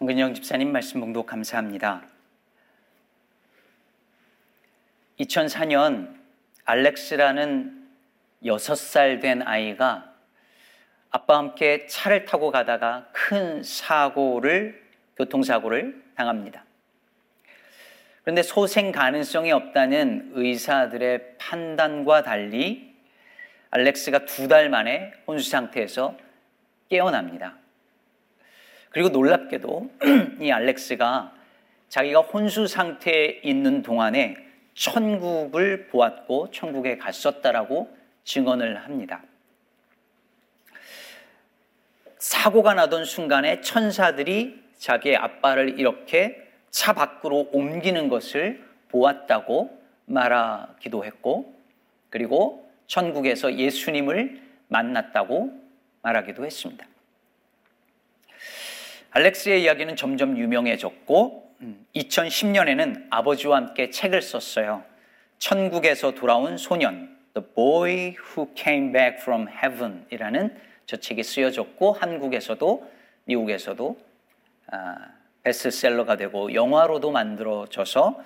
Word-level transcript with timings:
한근영 0.00 0.32
집사님 0.32 0.72
말씀 0.72 0.98
봉독 1.00 1.26
감사합니다. 1.26 2.02
2004년 5.20 6.16
알렉스라는 6.64 7.86
6살 8.42 9.20
된 9.20 9.42
아이가 9.42 10.14
아빠와 11.10 11.40
함께 11.40 11.86
차를 11.86 12.24
타고 12.24 12.50
가다가 12.50 13.10
큰 13.12 13.62
사고를, 13.62 14.82
교통사고를 15.18 16.02
당합니다. 16.16 16.64
그런데 18.22 18.42
소생 18.42 18.92
가능성이 18.92 19.52
없다는 19.52 20.30
의사들의 20.32 21.36
판단과 21.36 22.22
달리 22.22 22.96
알렉스가 23.68 24.24
두 24.24 24.48
달 24.48 24.70
만에 24.70 25.12
혼수 25.26 25.50
상태에서 25.50 26.16
깨어납니다. 26.88 27.59
그리고 28.90 29.08
놀랍게도 29.08 29.90
이 30.40 30.50
알렉스가 30.50 31.32
자기가 31.88 32.20
혼수 32.20 32.66
상태에 32.66 33.40
있는 33.42 33.82
동안에 33.82 34.36
천국을 34.74 35.88
보았고 35.88 36.50
천국에 36.50 36.98
갔었다라고 36.98 37.96
증언을 38.24 38.84
합니다. 38.84 39.22
사고가 42.18 42.74
나던 42.74 43.04
순간에 43.06 43.60
천사들이 43.60 44.62
자기의 44.76 45.16
아빠를 45.16 45.78
이렇게 45.78 46.46
차 46.70 46.92
밖으로 46.92 47.48
옮기는 47.52 48.08
것을 48.08 48.64
보았다고 48.88 49.78
말하기도 50.06 51.04
했고, 51.04 51.54
그리고 52.10 52.70
천국에서 52.86 53.54
예수님을 53.54 54.40
만났다고 54.68 55.52
말하기도 56.02 56.44
했습니다. 56.44 56.86
알렉스의 59.10 59.62
이야기는 59.62 59.96
점점 59.96 60.38
유명해졌고 60.38 61.56
2010년에는 61.94 62.80
음, 62.96 63.06
아버지와 63.10 63.56
함께 63.56 63.90
책을 63.90 64.22
썼어요. 64.22 64.84
천국에서 65.38 66.12
돌아온 66.12 66.56
소년, 66.56 67.16
The 67.34 67.46
Boy 67.54 68.16
Who 68.16 68.48
Came 68.56 68.92
Back 68.92 69.20
from 69.20 69.48
Heaven 69.48 70.06
이라는 70.10 70.56
저 70.86 70.96
책이 70.96 71.22
쓰여졌고 71.22 71.92
한국에서도 71.92 72.90
미국에서도 73.24 73.98
아, 74.72 74.96
베스트셀러가 75.42 76.16
되고 76.16 76.52
영화로도 76.54 77.10
만들어져서 77.10 78.22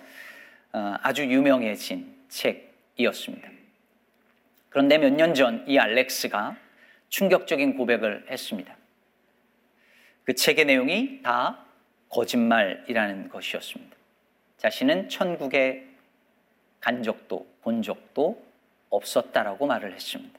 아, 0.73 0.98
아주 1.03 1.25
유명해진 1.27 2.15
책이었습니다. 2.29 3.48
그런데 4.71 4.98
몇 4.98 5.11
년 5.13 5.35
전 5.35 5.65
이 5.67 5.79
알렉스가 5.79 6.57
충격적인 7.09 7.77
고백을 7.77 8.27
했습니다. 8.29 8.77
그 10.25 10.34
책의 10.34 10.64
내용이 10.64 11.22
다 11.22 11.64
거짓말이라는 12.08 13.28
것이었습니다. 13.28 13.97
자신은 14.58 15.08
천국에 15.08 15.86
간 16.80 17.03
적도 17.03 17.47
본 17.62 17.83
적도 17.83 18.45
없었다라고 18.91 19.67
말을 19.67 19.92
했습니다. 19.95 20.39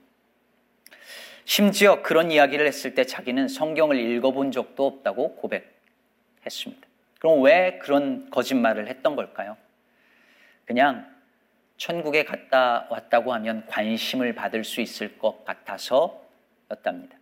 심지어 1.44 2.02
그런 2.02 2.32
이야기를 2.32 2.66
했을 2.66 2.96
때 2.96 3.06
자기는 3.06 3.48
성경을 3.48 3.98
읽어본 4.00 4.52
적도 4.52 4.88
없다고 4.88 5.36
고백했습니다. 5.36 6.88
그럼 7.20 7.42
왜 7.44 7.78
그런 7.80 8.30
거짓말을 8.32 8.88
했던 8.88 9.16
걸까요? 9.16 9.58
그냥 10.66 11.14
천국에 11.78 12.24
갔다 12.24 12.88
왔다고 12.90 13.34
하면 13.34 13.66
관심을 13.68 14.34
받을 14.34 14.64
수 14.64 14.82
있을 14.82 15.20
것 15.20 15.44
같아서였답니다. 15.46 17.18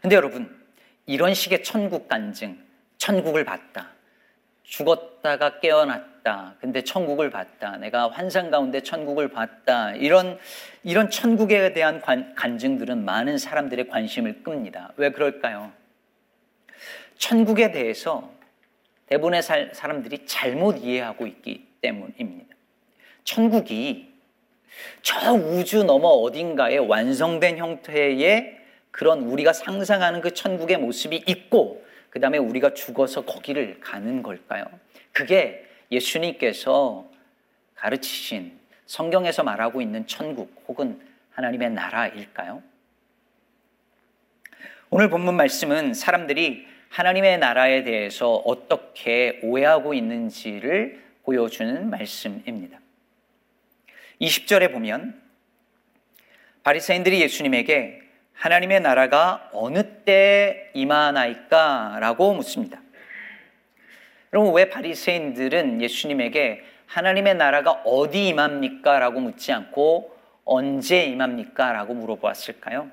근데 0.00 0.16
여러분, 0.16 0.63
이런 1.06 1.34
식의 1.34 1.62
천국 1.62 2.08
간증, 2.08 2.58
천국을 2.98 3.44
봤다. 3.44 3.90
죽었다가 4.62 5.60
깨어났다. 5.60 6.56
근데 6.60 6.82
천국을 6.82 7.30
봤다. 7.30 7.76
내가 7.76 8.10
환상 8.10 8.50
가운데 8.50 8.80
천국을 8.80 9.28
봤다. 9.28 9.92
이런, 9.92 10.38
이런 10.82 11.10
천국에 11.10 11.74
대한 11.74 12.00
관, 12.00 12.34
간증들은 12.34 13.04
많은 13.04 13.36
사람들의 13.36 13.88
관심을 13.88 14.42
끕니다. 14.42 14.92
왜 14.96 15.10
그럴까요? 15.10 15.72
천국에 17.18 17.70
대해서 17.72 18.32
대부분의 19.06 19.42
살, 19.42 19.70
사람들이 19.74 20.24
잘못 20.26 20.78
이해하고 20.78 21.26
있기 21.26 21.66
때문입니다. 21.82 22.54
천국이 23.24 24.12
저 25.02 25.32
우주 25.32 25.84
넘어 25.84 26.08
어딘가에 26.08 26.78
완성된 26.78 27.58
형태의 27.58 28.63
그런 28.94 29.22
우리가 29.22 29.52
상상하는 29.52 30.20
그 30.20 30.32
천국의 30.32 30.76
모습이 30.76 31.24
있고 31.26 31.84
그 32.10 32.20
다음에 32.20 32.38
우리가 32.38 32.74
죽어서 32.74 33.24
거기를 33.24 33.80
가는 33.80 34.22
걸까요? 34.22 34.64
그게 35.10 35.66
예수님께서 35.90 37.10
가르치신 37.74 38.56
성경에서 38.86 39.42
말하고 39.42 39.82
있는 39.82 40.06
천국 40.06 40.64
혹은 40.68 41.00
하나님의 41.32 41.70
나라일까요? 41.70 42.62
오늘 44.90 45.10
본문 45.10 45.34
말씀은 45.34 45.92
사람들이 45.92 46.64
하나님의 46.90 47.38
나라에 47.38 47.82
대해서 47.82 48.36
어떻게 48.36 49.40
오해하고 49.42 49.94
있는지를 49.94 51.02
보여주는 51.24 51.90
말씀입니다. 51.90 52.78
20절에 54.20 54.70
보면 54.70 55.20
바리새인들이 56.62 57.20
예수님에게 57.22 58.03
하나님의 58.34 58.80
나라가 58.80 59.48
어느 59.52 59.82
때 60.04 60.70
임하나이까? 60.74 61.98
라고 62.00 62.34
묻습니다. 62.34 62.80
여러분, 64.32 64.52
왜 64.52 64.68
바리새인들은 64.68 65.80
예수님에게 65.80 66.62
하나님의 66.86 67.36
나라가 67.36 67.72
어디 67.84 68.28
임합니까? 68.28 68.98
라고 68.98 69.20
묻지 69.20 69.52
않고 69.52 70.14
언제 70.44 71.04
임합니까? 71.04 71.72
라고 71.72 71.94
물어보았을까요? 71.94 72.90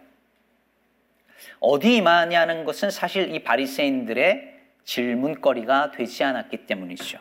어디 1.59 1.97
임하냐는 1.97 2.63
것은 2.63 2.91
사실 2.91 3.33
이 3.33 3.43
바리새인들의 3.43 4.59
질문거리가 4.83 5.91
되지 5.91 6.23
않았기 6.23 6.65
때문이죠. 6.65 7.19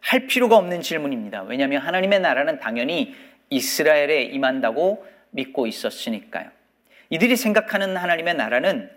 할 0.00 0.26
필요가 0.26 0.56
없는 0.56 0.82
질문입니다. 0.82 1.42
왜냐하면 1.42 1.82
하나님의 1.82 2.20
나라는 2.20 2.58
당연히 2.58 3.14
이스라엘에 3.50 4.22
임한다고 4.24 5.06
믿고 5.30 5.66
있었으니까요. 5.66 6.50
이들이 7.10 7.36
생각하는 7.36 7.96
하나님의 7.96 8.34
나라는 8.34 8.90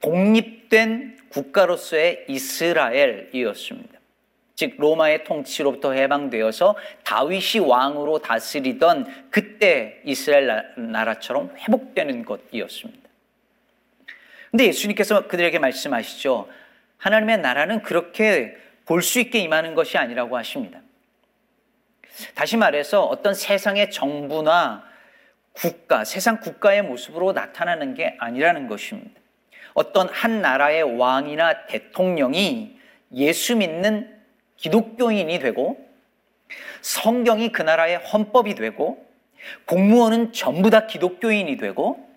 독립된 0.00 1.18
국가로서의 1.28 2.24
이스라엘이었습니다. 2.28 4.00
즉 4.54 4.74
로마의 4.76 5.24
통치로부터 5.24 5.92
해방되어서 5.92 6.76
다윗이 7.04 7.64
왕으로 7.64 8.18
다스리던 8.18 9.30
그때 9.30 10.00
이스라엘 10.04 10.64
나라처럼 10.76 11.54
회복되는 11.56 12.24
것이었습니다. 12.24 13.08
근데 14.50 14.66
예수님께서 14.66 15.28
그들에게 15.28 15.58
말씀하시죠. 15.58 16.48
하나님의 16.98 17.38
나라는 17.38 17.82
그렇게 17.82 18.56
볼 18.84 19.02
수 19.02 19.20
있게 19.20 19.38
임하는 19.38 19.74
것이 19.74 19.96
아니라고 19.96 20.36
하십니다. 20.36 20.80
다시 22.34 22.56
말해서 22.56 23.04
어떤 23.04 23.34
세상의 23.34 23.90
정부나 23.92 24.89
국가, 25.52 26.04
세상 26.04 26.40
국가의 26.40 26.82
모습으로 26.82 27.32
나타나는 27.32 27.94
게 27.94 28.16
아니라는 28.18 28.68
것입니다. 28.68 29.20
어떤 29.74 30.08
한 30.08 30.42
나라의 30.42 30.98
왕이나 30.98 31.66
대통령이 31.66 32.78
예수 33.14 33.56
믿는 33.56 34.16
기독교인이 34.56 35.38
되고 35.38 35.78
성경이 36.80 37.52
그 37.52 37.62
나라의 37.62 37.98
헌법이 37.98 38.54
되고 38.54 39.04
공무원은 39.66 40.32
전부 40.32 40.70
다 40.70 40.86
기독교인이 40.86 41.56
되고 41.56 42.08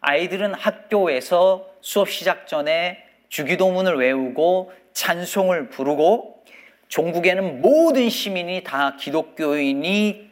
아이들은 0.00 0.54
학교에서 0.54 1.68
수업 1.80 2.10
시작 2.10 2.46
전에 2.46 3.04
주기도문을 3.28 3.96
외우고 3.96 4.72
찬송을 4.92 5.68
부르고 5.68 6.42
종국에는 6.88 7.60
모든 7.60 8.08
시민이 8.08 8.64
다 8.64 8.96
기독교인이 8.96 10.27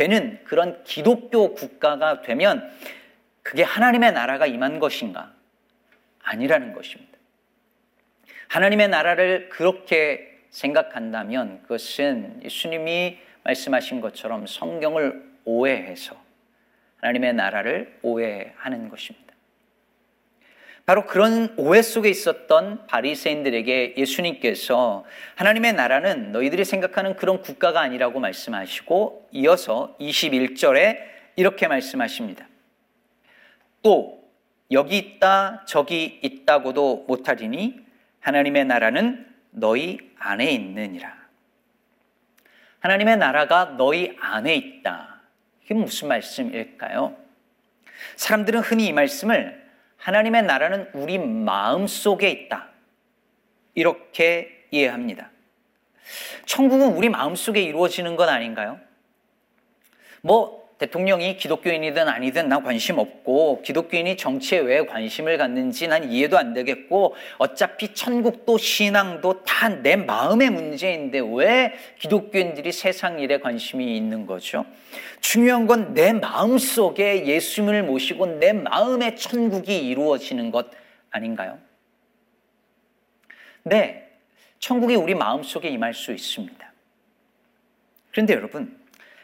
되는 0.00 0.42
그런 0.44 0.82
기독교 0.84 1.52
국가가 1.52 2.22
되면 2.22 2.72
그게 3.42 3.62
하나님의 3.62 4.12
나라가 4.12 4.46
임한 4.46 4.78
것인가? 4.78 5.34
아니라는 6.22 6.72
것입니다. 6.72 7.18
하나님의 8.48 8.88
나라를 8.88 9.50
그렇게 9.50 10.38
생각한다면 10.48 11.60
그것은 11.64 12.40
예수님이 12.42 13.18
말씀하신 13.44 14.00
것처럼 14.00 14.46
성경을 14.46 15.22
오해해서 15.44 16.16
하나님의 17.02 17.34
나라를 17.34 17.98
오해하는 18.00 18.88
것입니다. 18.88 19.29
바로 20.86 21.06
그런 21.06 21.54
오해 21.56 21.82
속에 21.82 22.08
있었던 22.08 22.86
바리새인들에게 22.86 23.94
예수님께서 23.96 25.04
하나님의 25.36 25.74
나라는 25.74 26.32
너희들이 26.32 26.64
생각하는 26.64 27.16
그런 27.16 27.42
국가가 27.42 27.80
아니라고 27.80 28.18
말씀하시고 28.18 29.28
이어서 29.32 29.96
21절에 30.00 30.98
이렇게 31.36 31.68
말씀하십니다. 31.68 32.48
또 33.82 34.20
여기 34.72 34.98
있다 34.98 35.64
저기 35.66 36.18
있다고도 36.22 37.04
못하리니 37.08 37.80
하나님의 38.20 38.64
나라는 38.66 39.26
너희 39.50 39.98
안에 40.18 40.50
있느니라. 40.52 41.20
하나님의 42.80 43.16
나라가 43.18 43.76
너희 43.76 44.16
안에 44.20 44.54
있다. 44.54 45.20
이게 45.64 45.74
무슨 45.74 46.08
말씀일까요? 46.08 47.16
사람들은 48.16 48.60
흔히 48.60 48.86
이 48.86 48.92
말씀을 48.92 49.59
하나님의 50.00 50.42
나라는 50.42 50.90
우리 50.94 51.18
마음 51.18 51.86
속에 51.86 52.30
있다. 52.30 52.68
이렇게 53.74 54.66
이해합니다. 54.70 55.30
천국은 56.46 56.94
우리 56.94 57.08
마음 57.08 57.34
속에 57.34 57.62
이루어지는 57.62 58.16
것 58.16 58.28
아닌가요? 58.28 58.80
뭐 60.22 60.69
대통령이 60.80 61.36
기독교인이든 61.36 62.08
아니든 62.08 62.48
난 62.48 62.62
관심 62.62 62.98
없고 62.98 63.60
기독교인이 63.60 64.16
정치에 64.16 64.60
왜 64.60 64.86
관심을 64.86 65.36
갖는지 65.36 65.86
난 65.88 66.10
이해도 66.10 66.38
안 66.38 66.54
되겠고 66.54 67.14
어차피 67.36 67.92
천국도 67.92 68.56
신앙도 68.56 69.44
다 69.44 69.60
내 69.82 69.94
마음의 69.94 70.50
문제인데 70.50 71.20
왜 71.34 71.74
기독교인들이 71.98 72.72
세상 72.72 73.20
일에 73.20 73.38
관심이 73.40 73.94
있는 73.94 74.26
거죠? 74.26 74.64
중요한 75.20 75.66
건 75.66 75.92
내 75.92 76.12
마음 76.14 76.56
속에 76.56 77.26
예수님을 77.26 77.82
모시고 77.82 78.38
내 78.38 78.54
마음의 78.54 79.16
천국이 79.16 79.86
이루어지는 79.86 80.50
것 80.50 80.70
아닌가요? 81.10 81.58
네, 83.64 84.08
천국이 84.58 84.94
우리 84.96 85.14
마음 85.14 85.42
속에 85.42 85.68
임할 85.68 85.92
수 85.92 86.12
있습니다. 86.12 86.72
그런데 88.12 88.34
여러분, 88.34 88.79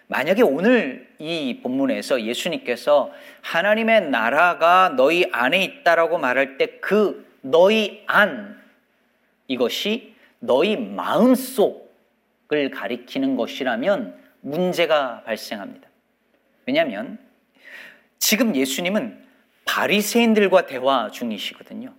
만약에 0.08 0.43
오늘 0.43 1.08
이 1.19 1.61
본문에서 1.62 2.23
예수님께서 2.23 3.12
하나님의 3.43 4.11
나라가 4.11 4.94
너희 4.97 5.29
안에 5.32 5.62
있다라고 5.62 6.19
말할 6.19 6.58
때 6.58 6.79
그 6.81 7.26
너희 7.41 8.05
안 8.06 8.62
이것이 9.49 10.14
너희 10.38 10.76
마음속을 10.76 12.70
가리키는 12.73 13.37
것이라면 13.37 14.20
문제가 14.41 15.23
발생합니다. 15.25 15.88
왜냐하면 16.67 17.19
지금 18.19 18.55
예수님은 18.55 19.25
바리새인들과 19.64 20.67
대화 20.67 21.11
중이시거든요. 21.11 21.93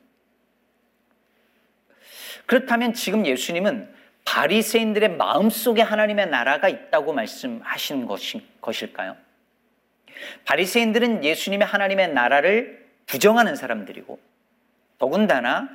그렇다면 2.45 2.93
지금 2.93 3.25
예수님은 3.25 3.93
바리새인들의 4.27 5.15
마음속에 5.15 5.81
하나님의 5.81 6.27
나라가 6.29 6.67
있다고 6.67 7.13
말씀하신 7.13 8.07
것일까요? 8.59 9.15
바리새인들은 10.43 11.23
예수님의 11.23 11.65
하나님의 11.65 12.09
나라를 12.13 12.85
부정하는 13.05 13.55
사람들이고 13.55 14.19
더군다나 14.99 15.69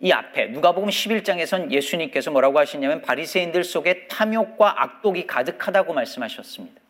이 0.00 0.10
앞에 0.10 0.46
누가복음 0.46 0.88
11장에선 0.88 1.70
예수님께서 1.70 2.32
뭐라고 2.32 2.58
하시냐면 2.58 3.02
바리새인들 3.02 3.62
속에 3.62 4.08
탐욕과 4.08 4.82
악독이 4.82 5.28
가득하다고 5.28 5.94
말씀하셨습니다. 5.94 6.80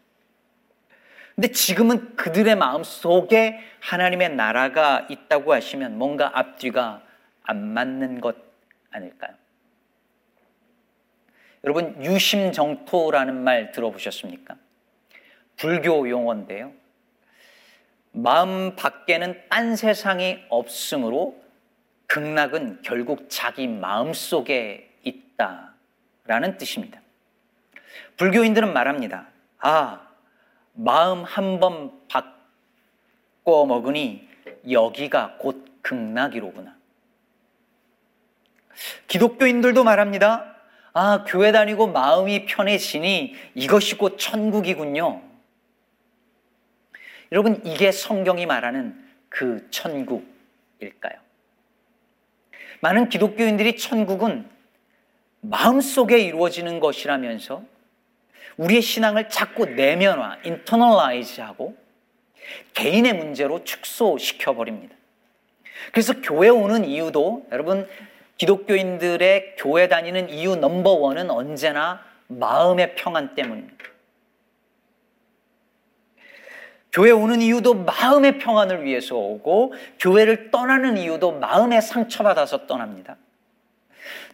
근데 1.35 1.49
지금은 1.49 2.17
그들의 2.17 2.55
마음 2.57 2.85
속에 2.85 3.61
하나님의 3.81 4.31
나라가 4.31 5.07
있다고 5.11 5.53
하시면 5.53 5.99
뭔가 5.99 6.31
앞뒤가 6.39 7.03
안 7.43 7.69
맞는 7.69 8.23
것 8.23 8.37
아닐까요? 8.91 9.40
여러분 11.65 12.03
유심정토라는 12.03 13.43
말 13.43 13.73
들어보셨습니까? 13.73 14.57
불교 15.57 16.09
용어인데요. 16.09 16.73
마음 18.13 18.75
밖에는 18.77 19.41
딴 19.49 19.77
세상이 19.77 20.39
없으므로 20.49 21.41
극락은 22.07 22.81
결국 22.83 23.27
자기 23.29 23.69
마음 23.69 24.13
속에 24.13 24.91
있다라는 25.05 26.57
뜻입니다. 26.59 27.01
불교인들은 28.17 28.73
말합니다. 28.73 29.29
아, 29.59 30.09
마음 30.73 31.23
한 31.25 31.61
번 31.61 31.93
바꿔 32.09 33.67
먹으니 33.67 34.29
여기가 34.69 35.37
곧 35.39 35.65
극락이로구나. 35.83 36.77
기독교인들도 39.07 39.85
말합니다. 39.85 40.50
아, 40.93 41.25
교회 41.27 41.53
다니고 41.53 41.89
마음이 41.89 42.47
편해지니 42.47 43.35
이것이 43.55 43.97
곧 43.97 44.17
천국이군요. 44.19 45.23
여러분, 47.33 47.61
이게 47.65 47.93
성경이 47.93 48.47
말하는 48.47 49.01
그 49.29 49.69
천국일까요? 49.71 51.15
많은 52.81 53.09
기독교인들이 53.09 53.77
천국은 53.77 54.49
마음속에 55.43 56.19
이루어지는 56.19 56.81
것이라면서 56.81 57.63
우리의 58.57 58.83
신앙을 58.83 59.29
자꾸 59.29 59.65
내면화, 59.67 60.39
internalize 60.45 61.41
하고 61.41 61.77
개인의 62.75 63.15
문제로 63.15 63.65
축소시켜 63.65 64.55
버립니다. 64.55 64.95
그래서 65.93 66.15
교회 66.21 66.49
오는 66.49 66.85
이유도 66.85 67.47
여러분 67.53 67.89
기독교인들의 68.41 69.57
교회 69.59 69.87
다니는 69.87 70.31
이유 70.31 70.57
number 70.57 70.93
one은 70.93 71.31
언제나 71.31 72.03
마음의 72.29 72.95
평안 72.95 73.35
때문입니다. 73.35 73.85
교회 76.91 77.11
오는 77.11 77.43
이유도 77.43 77.75
마음의 77.75 78.39
평안을 78.39 78.85
위해서 78.85 79.15
오고 79.15 79.75
교회를 79.99 80.51
떠나는 80.51 80.97
이유도 80.97 81.33
마음에 81.33 81.83
상처받아서 81.83 82.67
떠납니다. 82.67 83.17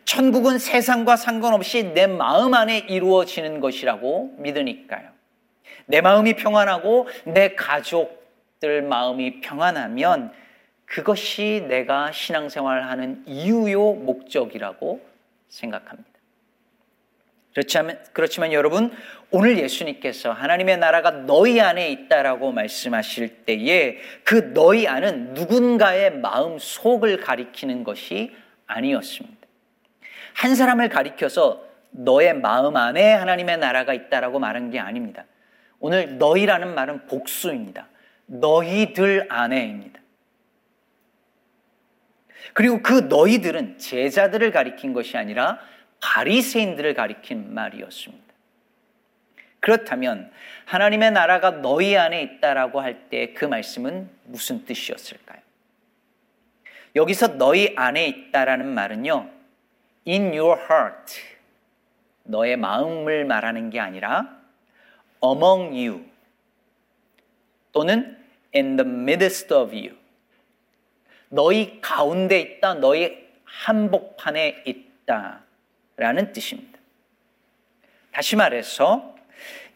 천국은 0.05 0.61
세상과 0.61 1.17
상관없이 1.17 1.83
내 1.93 2.07
마음 2.07 2.55
안에 2.55 2.79
이루어지는 2.89 3.59
것이라고 3.59 4.37
믿으니까요. 4.39 5.09
내 5.87 6.01
마음이 6.01 6.37
평안하고 6.37 7.09
내 7.25 7.57
가족들 7.57 8.83
마음이 8.83 9.41
평안하면 9.41 10.33
그것이 10.87 11.65
내가 11.69 12.13
신앙생활을 12.13 12.89
하는 12.89 13.23
이유요 13.27 13.95
목적이라고 13.95 15.05
생각합니다. 15.49 16.11
그렇지만, 17.53 17.99
그렇지만 18.13 18.53
여러분, 18.53 18.93
오늘 19.31 19.59
예수님께서 19.59 20.31
하나님의 20.31 20.77
나라가 20.77 21.11
너희 21.11 21.61
안에 21.61 21.91
있다라고 21.91 22.53
말씀하실 22.53 23.45
때에 23.47 23.99
그 24.25 24.53
너희 24.53 24.87
안은 24.87 25.35
누군가의 25.35 26.19
마음 26.19 26.59
속을 26.59 27.19
가리키는 27.19 27.83
것이 27.83 28.35
아니었습니다. 28.67 29.37
한 30.35 30.55
사람을 30.55 30.91
가리켜서 30.91 31.65
너의 31.91 32.35
마음 32.35 32.77
안에 32.77 33.15
하나님의 33.15 33.57
나라가 33.57 33.95
있다라고 33.95 34.39
말한 34.39 34.71
게 34.71 34.79
아닙니다. 34.79 35.25
오늘 35.81 36.19
너희라는 36.19 36.75
말은 36.75 37.07
복수입니다. 37.07 37.89
너희들 38.27 39.27
안에입니다. 39.31 40.01
그리고 42.53 42.83
그 42.83 42.93
너희들은 42.93 43.79
제자들을 43.79 44.51
가리킨 44.51 44.93
것이 44.93 45.17
아니라 45.17 45.59
바리새인들을 46.01 46.95
가리킨 46.95 47.55
말이었습니다. 47.55 48.25
그렇다면 49.61 50.31
하나님의 50.67 51.11
나라가 51.13 51.51
너희 51.51 51.97
안에 51.97 52.23
있다라고 52.23 52.81
할 52.81 53.09
때 53.11 53.35
그 53.35 53.45
말씀은 53.45 54.09
무슨 54.25 54.65
뜻이었을까요? 54.65 55.41
여기서 56.95 57.37
너희 57.37 57.75
안에 57.77 58.07
있다라는 58.07 58.67
말은요. 58.69 59.31
in 60.07 60.23
your 60.39 60.61
heart 60.61 61.15
너의 62.25 62.57
마음을 62.57 63.25
말하는 63.25 63.71
게 63.71 63.81
아니라 63.81 64.39
among 65.25 65.87
you 65.87 66.05
또는 67.73 68.17
in 68.55 68.77
the 68.77 68.89
midst 68.89 69.53
of 69.53 69.75
you 69.75 69.97
너희 71.29 71.81
가운데 71.81 72.41
있다, 72.41 72.75
너희 72.75 73.27
한복판에 73.45 74.63
있다. 74.67 75.43
라는 75.97 76.33
뜻입니다. 76.33 76.79
다시 78.13 78.37
말해서 78.37 79.15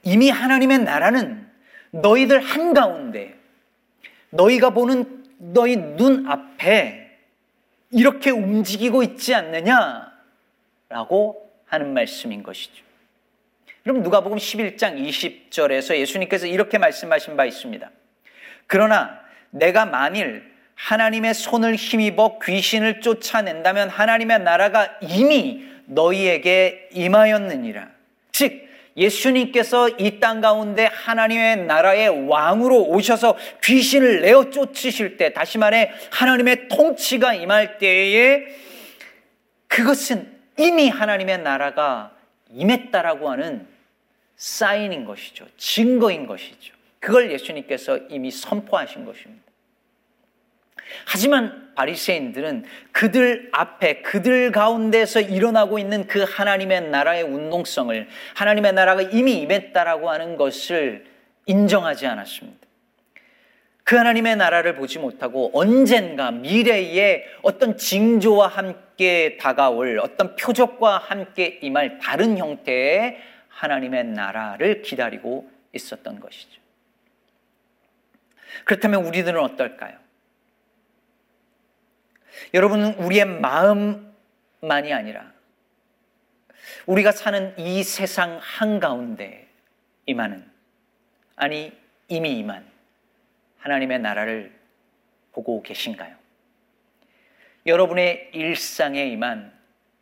이미 0.02 0.30
하나님의 0.30 0.80
나라는 0.80 1.48
너희들 1.90 2.40
한가운데 2.40 3.38
너희가 4.30 4.70
보는 4.70 5.24
너희 5.38 5.76
눈 5.76 6.28
앞에 6.28 7.18
이렇게 7.90 8.30
움직이고 8.30 9.02
있지 9.02 9.34
않느냐 9.34 10.12
라고 10.88 11.50
하는 11.66 11.92
말씀인 11.94 12.42
것이죠. 12.42 12.84
여러분 13.86 14.02
누가복음 14.02 14.36
11장 14.38 14.98
20절에서 14.98 15.96
예수님께서 15.96 16.46
이렇게 16.46 16.78
말씀하신 16.78 17.36
바 17.36 17.46
있습니다. 17.46 17.90
그러나 18.66 19.20
내가 19.50 19.86
만일 19.86 20.49
하나님의 20.82 21.34
손을 21.34 21.74
힘입어 21.74 22.38
귀신을 22.42 23.00
쫓아낸다면 23.00 23.90
하나님의 23.90 24.40
나라가 24.40 24.96
이미 25.02 25.64
너희에게 25.84 26.88
임하였느니라. 26.92 27.88
즉, 28.32 28.68
예수님께서 28.96 29.88
이 29.98 30.18
땅 30.20 30.40
가운데 30.40 30.86
하나님의 30.86 31.58
나라의 31.66 32.28
왕으로 32.28 32.88
오셔서 32.88 33.36
귀신을 33.62 34.22
내어 34.22 34.50
쫓으실 34.50 35.16
때, 35.16 35.32
다시 35.32 35.58
말해 35.58 35.92
하나님의 36.10 36.68
통치가 36.68 37.34
임할 37.34 37.78
때에 37.78 38.46
그것은 39.68 40.32
이미 40.58 40.88
하나님의 40.88 41.38
나라가 41.42 42.12
임했다라고 42.50 43.30
하는 43.30 43.66
사인인 44.36 45.04
것이죠. 45.04 45.46
증거인 45.56 46.26
것이죠. 46.26 46.74
그걸 46.98 47.30
예수님께서 47.30 47.98
이미 48.08 48.30
선포하신 48.30 49.04
것입니다. 49.04 49.49
하지만 51.06 51.70
바리새인들은 51.74 52.64
그들 52.92 53.48
앞에 53.52 54.02
그들 54.02 54.52
가운데서 54.52 55.20
일어나고 55.20 55.78
있는 55.78 56.06
그 56.06 56.24
하나님의 56.28 56.88
나라의 56.90 57.22
운동성을 57.22 58.08
하나님의 58.34 58.72
나라가 58.72 59.02
이미 59.02 59.34
임했다라고 59.40 60.10
하는 60.10 60.36
것을 60.36 61.06
인정하지 61.46 62.06
않았습니다. 62.06 62.60
그 63.84 63.96
하나님의 63.96 64.36
나라를 64.36 64.76
보지 64.76 64.98
못하고 64.98 65.50
언젠가 65.52 66.30
미래에 66.30 67.24
어떤 67.42 67.76
징조와 67.76 68.46
함께 68.46 69.36
다가올 69.40 69.98
어떤 69.98 70.36
표적과 70.36 70.98
함께 70.98 71.58
임할 71.62 71.98
다른 71.98 72.38
형태의 72.38 73.18
하나님의 73.48 74.04
나라를 74.04 74.82
기다리고 74.82 75.50
있었던 75.72 76.20
것이죠. 76.20 76.60
그렇다면 78.64 79.04
우리들은 79.06 79.40
어떨까요? 79.40 79.96
여러분은 82.54 82.94
우리의 82.94 83.24
마음만이 83.24 84.92
아니라 84.92 85.32
우리가 86.86 87.12
사는 87.12 87.58
이 87.58 87.82
세상 87.82 88.38
한가운데 88.42 89.48
임하는 90.06 90.48
아니 91.36 91.72
이미 92.08 92.38
임한 92.38 92.66
하나님의 93.58 94.00
나라를 94.00 94.58
보고 95.32 95.62
계신가요? 95.62 96.16
여러분의 97.66 98.30
일상에 98.32 99.06
임한 99.06 99.52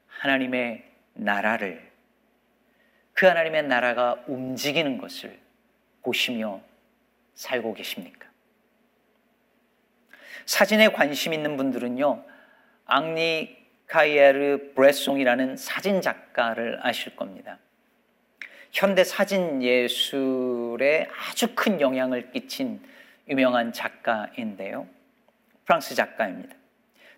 하나님의 0.07 0.85
나라를 1.15 1.89
그 3.13 3.27
하나님의 3.27 3.65
나라가 3.65 4.23
움직이는 4.27 4.99
것을 4.99 5.39
보시며 6.03 6.61
살고 7.35 7.75
계십니까? 7.75 8.29
사진에 10.47 10.89
관심 10.89 11.35
있는 11.35 11.57
분들은요, 11.57 12.25
앙리 12.89 13.57
카이에르 13.87 14.73
브레송이라는 14.75 15.57
사진 15.57 16.01
작가를 16.01 16.81
아실 16.83 17.15
겁니다. 17.15 17.59
현대 18.73 19.05
사진 19.05 19.63
예술에 19.63 21.09
아주 21.31 21.55
큰 21.55 21.81
영향을 21.81 22.33
끼친 22.33 22.83
유명한 23.29 23.73
작가인데요. 23.73 24.89
프랑스 25.65 25.95
작가입니다. 25.95 26.55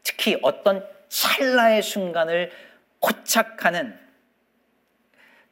특히 0.03 0.37
어떤 0.43 0.87
찰나의 1.09 1.83
순간을 1.83 2.51
포착하는 3.01 3.99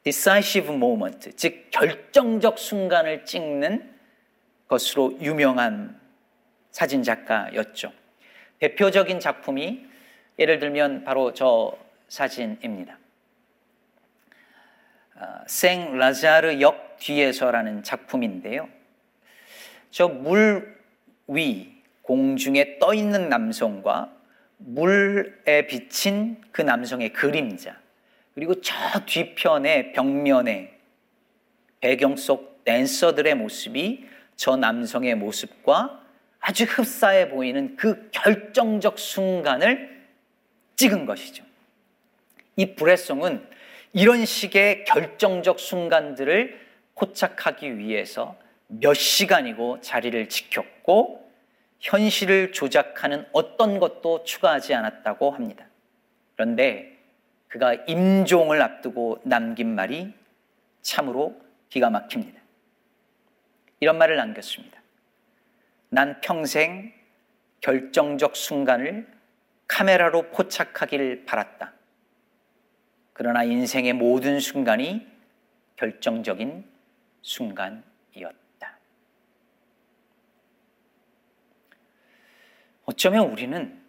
decisive 0.03 0.75
moment, 0.75 1.33
즉 1.37 1.69
결정적 1.71 2.59
순간을 2.59 3.25
찍는 3.25 3.95
것으로 4.67 5.17
유명한 5.21 5.99
사진 6.71 7.03
작가였죠. 7.03 7.93
대표적인 8.59 9.21
작품이 9.21 9.87
예를 10.38 10.59
들면 10.59 11.04
바로 11.04 11.33
저 11.33 11.76
사진입니다. 12.09 12.99
아, 15.16 15.42
생 15.47 15.99
라자르 15.99 16.61
역 16.61 16.97
뒤에서라는 16.99 17.83
작품인데요. 17.83 18.68
저 19.90 20.09
물 20.09 20.78
위, 21.26 21.75
공중에 22.02 22.78
떠 22.78 22.95
있는 22.95 23.28
남성과 23.28 24.14
물에 24.59 25.66
비친 25.66 26.40
그 26.52 26.62
남성의 26.62 27.12
그림자, 27.12 27.76
그리고 28.35 28.61
저 28.61 28.75
뒤편의 29.07 29.92
벽면에 29.92 30.78
배경 31.80 32.16
속 32.16 32.64
댄서들의 32.64 33.35
모습이 33.35 34.07
저 34.37 34.57
남성의 34.57 35.16
모습과 35.16 36.02
아주 36.40 36.64
흡사해 36.64 37.28
보이는 37.30 37.76
그 37.76 38.09
결정적 38.11 38.99
순간을 38.99 39.98
찍은 40.79 41.07
것이죠. 41.07 41.45
이 42.57 42.75
브레송은 42.75 43.47
이런 43.93 44.25
식의 44.25 44.85
결정적 44.85 45.59
순간들을 45.59 46.69
포착하기 46.95 47.79
위해서 47.79 48.39
몇 48.69 48.95
시간이고 48.95 49.81
자리를 49.81 50.29
지켰고 50.29 51.29
현실을 51.81 52.53
조작하는 52.53 53.27
어떤 53.33 53.81
것도 53.81 54.23
추가하지 54.23 54.75
않았다고 54.75 55.33
합니다. 55.33 55.67
그런데 56.35 56.97
그가 57.49 57.75
임종을 57.75 58.63
앞두고 58.63 59.21
남긴 59.25 59.75
말이 59.75 60.13
참으로 60.83 61.41
기가 61.71 61.91
막힙니다. 61.91 62.41
이런 63.81 63.99
말을 63.99 64.17
남겼습니다. 64.17 64.81
난 65.89 66.21
평생 66.21 66.93
결정적 67.63 68.37
순간을 68.37 69.18
카메라로 69.69 70.31
포착하길 70.31 71.25
바랐다. 71.25 71.75
그러나 73.13 73.45
인생의 73.45 73.93
모든 73.93 74.41
순간이 74.41 75.07
결정적인 75.77 76.65
순간이었다. 77.23 78.79
어쩌면 82.85 83.31
우리는 83.31 83.83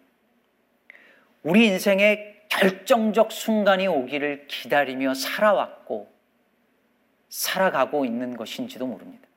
우리 1.42 1.66
인생의 1.66 2.46
결정적 2.50 3.32
순간이 3.32 3.86
오기를 3.86 4.46
기다리며 4.46 5.14
살아왔고 5.14 6.12
살아가고 7.28 8.04
있는 8.04 8.36
것인지도 8.36 8.86
모릅니다. 8.86 9.28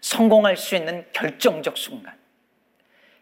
성공할 0.00 0.56
수 0.56 0.76
있는 0.76 1.06
결정적 1.12 1.78
순간, 1.78 2.17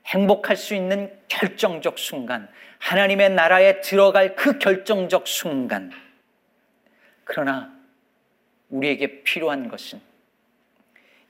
행복할 0.06 0.56
수 0.56 0.75
있는 0.75 1.12
결정적 1.28 1.98
순간, 1.98 2.48
하나님의 2.78 3.30
나라에 3.30 3.80
들어갈 3.80 4.36
그 4.36 4.58
결정적 4.58 5.26
순간. 5.26 5.90
그러나 7.25 7.75
우리에게 8.68 9.22
필요한 9.22 9.68
것은 9.68 10.00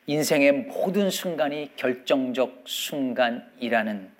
인생의 0.06 0.52
모든 0.52 1.10
순간이 1.10 1.72
결정적 1.76 2.64
순간이라는 2.66 4.10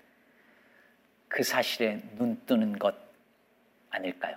그 1.28 1.42
사실에 1.42 2.00
눈 2.16 2.40
뜨는 2.46 2.78
것 2.78 2.94
아닐까요? 3.90 4.36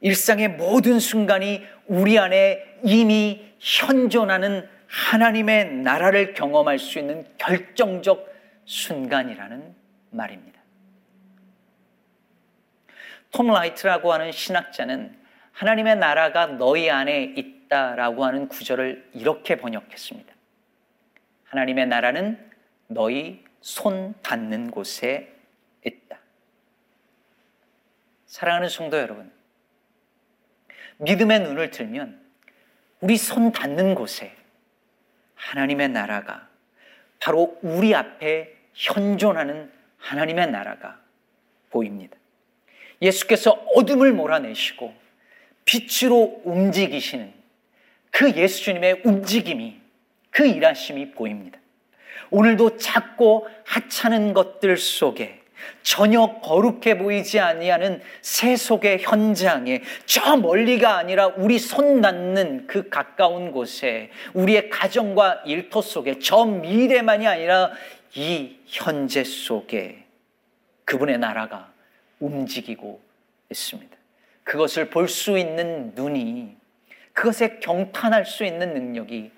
일상의 0.00 0.48
모든 0.48 0.98
순간이 0.98 1.62
우리 1.86 2.18
안에 2.18 2.78
이미 2.82 3.54
현존하는 3.58 4.68
하나님의 4.94 5.74
나라를 5.78 6.34
경험할 6.34 6.78
수 6.78 7.00
있는 7.00 7.26
결정적 7.36 8.32
순간이라는 8.64 9.74
말입니다. 10.10 10.60
톰 13.32 13.48
라이트라고 13.48 14.12
하는 14.12 14.30
신학자는 14.30 15.18
하나님의 15.50 15.96
나라가 15.96 16.46
너희 16.46 16.90
안에 16.90 17.34
있다라고 17.36 18.24
하는 18.24 18.46
구절을 18.46 19.10
이렇게 19.14 19.56
번역했습니다. 19.56 20.32
하나님의 21.46 21.86
나라는 21.88 22.50
너희 22.86 23.44
손 23.60 24.14
닿는 24.22 24.70
곳에 24.70 25.34
있다. 25.84 26.18
사랑하는 28.26 28.68
성도 28.68 28.96
여러분, 28.98 29.32
믿음의 30.98 31.40
눈을 31.40 31.72
들면 31.72 32.24
우리 33.00 33.16
손 33.16 33.50
닿는 33.50 33.96
곳에 33.96 34.43
하나님의 35.44 35.90
나라가 35.90 36.48
바로 37.20 37.58
우리 37.62 37.94
앞에 37.94 38.54
현존하는 38.72 39.70
하나님의 39.98 40.50
나라가 40.50 40.98
보입니다. 41.70 42.16
예수께서 43.02 43.50
어둠을 43.74 44.12
몰아내시고 44.12 44.94
빛으로 45.64 46.42
움직이시는 46.44 47.32
그 48.10 48.32
예수 48.36 48.62
주님의 48.64 49.02
움직임이 49.04 49.80
그 50.30 50.46
일하심이 50.46 51.12
보입니다. 51.12 51.58
오늘도 52.30 52.78
작고 52.78 53.48
하찮은 53.64 54.34
것들 54.34 54.76
속에 54.76 55.42
전혀 55.82 56.38
거룩해 56.40 56.98
보이지 56.98 57.40
아니하는 57.40 58.02
세속의 58.22 59.02
현장에 59.02 59.82
저 60.06 60.36
멀리가 60.36 60.96
아니라 60.96 61.28
우리 61.28 61.58
손 61.58 62.00
닿는 62.00 62.66
그 62.66 62.88
가까운 62.88 63.52
곳에 63.52 64.10
우리의 64.34 64.70
가정과 64.70 65.42
일터 65.46 65.82
속에 65.82 66.18
저 66.18 66.44
미래만이 66.44 67.26
아니라 67.26 67.70
이 68.14 68.58
현재 68.66 69.24
속에 69.24 70.04
그분의 70.84 71.18
나라가 71.18 71.72
움직이고 72.20 73.00
있습니다. 73.50 73.96
그것을 74.44 74.90
볼 74.90 75.08
수 75.08 75.38
있는 75.38 75.92
눈이 75.94 76.56
그것에 77.12 77.58
경탄할 77.60 78.26
수 78.26 78.44
있는 78.44 78.74
능력이 78.74 79.30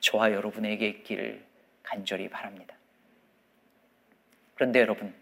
저와 0.00 0.32
여러분에게 0.32 0.86
있기를 0.86 1.42
간절히 1.82 2.28
바랍니다. 2.28 2.76
그런데 4.54 4.80
여러분, 4.80 5.12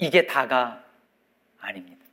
이게 0.00 0.26
다가 0.26 0.82
아닙니다. 1.60 2.04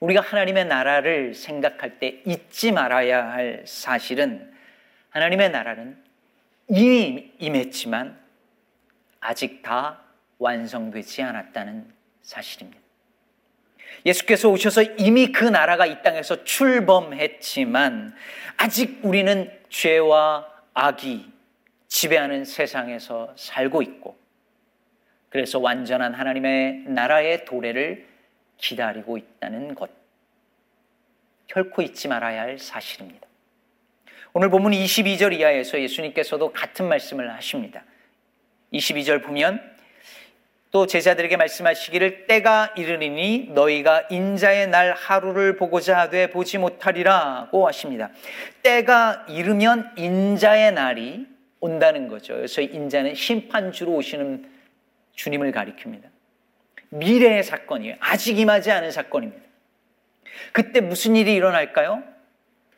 우리가 0.00 0.20
하나님의 0.20 0.66
나라를 0.66 1.34
생각할 1.34 1.98
때 1.98 2.20
잊지 2.26 2.72
말아야 2.72 3.32
할 3.32 3.62
사실은 3.66 4.52
하나님의 5.10 5.50
나라는 5.50 5.96
이미 6.68 7.32
임했지만 7.38 8.18
아직 9.20 9.62
다 9.62 10.02
완성되지 10.38 11.22
않았다는 11.22 11.90
사실입니다. 12.22 12.80
예수께서 14.04 14.48
오셔서 14.48 14.82
이미 14.98 15.32
그 15.32 15.44
나라가 15.44 15.86
이 15.86 16.02
땅에서 16.02 16.44
출범했지만 16.44 18.14
아직 18.56 19.00
우리는 19.02 19.50
죄와 19.68 20.46
악이 20.74 21.32
지배하는 21.88 22.44
세상에서 22.44 23.32
살고 23.36 23.82
있고 23.82 24.25
그래서 25.28 25.58
완전한 25.58 26.14
하나님의 26.14 26.84
나라의 26.86 27.44
도래를 27.44 28.06
기다리고 28.58 29.18
있다는 29.18 29.74
것. 29.74 29.90
결코 31.46 31.82
잊지 31.82 32.08
말아야 32.08 32.42
할 32.42 32.58
사실입니다. 32.58 33.26
오늘 34.32 34.50
본문 34.50 34.72
22절 34.72 35.32
이하에서 35.32 35.80
예수님께서도 35.80 36.52
같은 36.52 36.88
말씀을 36.88 37.32
하십니다. 37.34 37.84
22절 38.72 39.22
보면 39.22 39.76
또 40.70 40.86
제자들에게 40.86 41.36
말씀하시기를 41.38 42.26
때가 42.26 42.74
이르리니 42.76 43.52
너희가 43.54 44.08
인자의 44.10 44.66
날 44.66 44.92
하루를 44.92 45.56
보고자 45.56 45.98
하되 46.00 46.28
보지 46.30 46.58
못하리라고 46.58 47.66
하십니다. 47.66 48.10
때가 48.62 49.24
이르면 49.28 49.92
인자의 49.96 50.72
날이 50.72 51.26
온다는 51.60 52.08
거죠. 52.08 52.34
그래서 52.34 52.60
인자는 52.60 53.14
심판주로 53.14 53.94
오시는 53.94 54.55
주님을 55.16 55.52
가리킵니다. 55.52 56.04
미래의 56.90 57.42
사건이에요. 57.42 57.96
아직 57.98 58.38
임하지 58.38 58.70
않은 58.70 58.92
사건입니다. 58.92 59.44
그때 60.52 60.80
무슨 60.80 61.16
일이 61.16 61.34
일어날까요? 61.34 62.02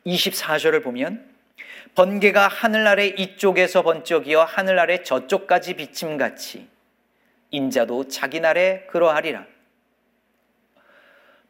24절을 0.05 0.83
보면 0.83 1.29
번개가 1.95 2.47
하늘 2.47 2.87
아래 2.87 3.07
이쪽에서 3.07 3.83
번쩍이어 3.83 4.43
하늘 4.43 4.79
아래 4.79 5.03
저쪽까지 5.03 5.75
비침같이 5.75 6.67
인자도 7.51 8.07
자기 8.07 8.39
날에 8.39 8.85
그러하리라. 8.89 9.45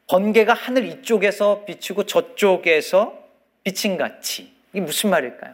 번개가 0.07 0.53
하늘 0.53 0.85
이쪽에서 0.85 1.65
비추고 1.65 2.05
저쪽에서 2.05 3.23
비침같이 3.63 4.51
이게 4.73 4.81
무슨 4.81 5.11
말일까요? 5.11 5.53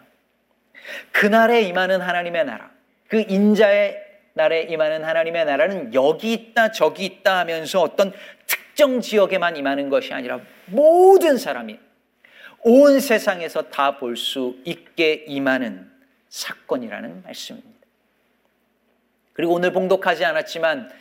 그날에 1.12 1.62
임하는 1.64 2.00
하나님의 2.00 2.46
나라, 2.46 2.70
그 3.08 3.26
인자의 3.28 4.05
날에 4.36 4.64
임하는 4.64 5.04
하나님의 5.04 5.46
나라는 5.46 5.94
여기 5.94 6.34
있다 6.34 6.72
저기 6.72 7.06
있다 7.06 7.40
하면서 7.40 7.82
어떤 7.82 8.12
특정 8.46 9.00
지역에만 9.00 9.56
임하는 9.56 9.90
것이 9.90 10.14
아니라 10.14 10.42
모든 10.66 11.38
사람이 11.38 11.80
온 12.60 13.00
세상에서 13.00 13.70
다 13.70 13.98
볼 13.98 14.18
수 14.18 14.58
있게 14.66 15.24
임하는 15.28 15.90
사건이라는 16.30 17.24
말씀입니다. 17.24 17.70
그리고 19.32 19.54
오늘 19.54 19.72
봉독하지 19.72 20.26
않았지만 20.26 20.92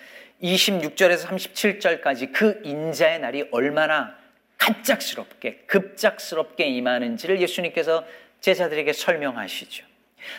26절에서 0.41 1.27
37절까지 1.27 2.33
그 2.33 2.61
인자의 2.65 3.19
날이 3.19 3.49
얼마나 3.51 4.17
갑작스럽게 4.59 5.65
급작스럽게 5.67 6.67
임하는지를 6.67 7.41
예수님께서 7.41 8.05
제자들에게 8.41 8.93
설명하시죠. 8.93 9.85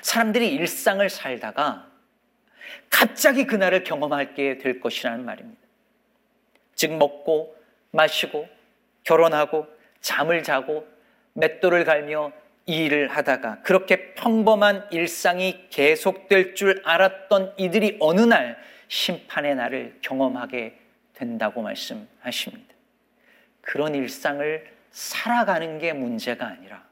사람들이 0.02 0.54
일상을 0.54 1.08
살다가 1.10 1.90
갑자기 2.89 3.45
그날을 3.45 3.84
경험하게 3.84 4.57
될 4.57 4.79
것이라는 4.79 5.25
말입니다. 5.25 5.62
즉 6.75 6.93
먹고 6.93 7.55
마시고 7.92 8.48
결혼하고 9.03 9.68
잠을 10.01 10.44
자고 10.44 10.87
맷돌을 11.33 11.83
갈며 11.85 12.31
일을 12.66 13.09
하다가 13.09 13.61
그렇게 13.61 14.13
평범한 14.13 14.87
일상이 14.92 15.68
계속될 15.70 16.55
줄 16.55 16.81
알았던 16.83 17.53
이들이 17.57 17.98
어느 18.00 18.22
날 18.22 18.57
심판의 18.87 19.55
날을 19.55 20.00
경험하게 20.01 20.79
된다고 21.13 21.61
말씀하십니다. 21.61 22.74
그런 23.61 23.96
일상을 23.96 24.75
살아가는 24.92 25.77
게 25.79 25.94
문제가 25.94 26.48
아니라 26.48 26.83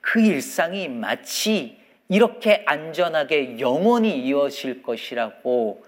그 0.00 0.20
일상이 0.20 0.88
마치 0.88 1.80
이렇게 2.08 2.64
안전하게 2.66 3.60
영원히 3.60 4.18
이어질 4.26 4.82
것이라고 4.82 5.84